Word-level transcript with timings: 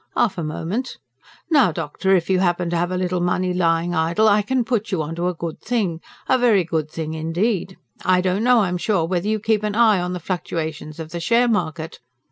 "Half 0.17 0.39
a 0.39 0.43
moment! 0.43 0.97
Now, 1.51 1.71
doctor, 1.71 2.15
if 2.15 2.27
you 2.27 2.39
happen 2.39 2.71
to 2.71 2.75
have 2.75 2.89
a 2.89 2.97
little 2.97 3.21
money 3.21 3.53
lying 3.53 3.93
idle, 3.93 4.27
I 4.27 4.41
can 4.41 4.65
put 4.65 4.91
you 4.91 5.03
on 5.03 5.13
to 5.13 5.27
a 5.27 5.35
good 5.35 5.61
thing 5.61 6.01
a 6.27 6.39
very 6.39 6.63
good 6.63 6.89
thing 6.89 7.13
indeed. 7.13 7.77
I 8.03 8.19
don't 8.19 8.43
know, 8.43 8.61
I'm 8.63 8.77
sure, 8.79 9.05
whether 9.05 9.27
you 9.27 9.39
keep 9.39 9.61
an 9.61 9.75
eye 9.75 9.99
on 10.01 10.13
the 10.13 10.19
fluctuations 10.19 10.99
of 10.99 11.11
the 11.11 11.19
share 11.19 11.47
market. 11.47 11.99